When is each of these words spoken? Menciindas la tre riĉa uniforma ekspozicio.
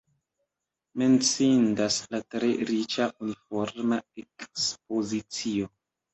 Menciindas 1.01 1.97
la 2.15 2.21
tre 2.37 2.49
riĉa 2.71 3.07
uniforma 3.27 4.01
ekspozicio. 4.25 5.71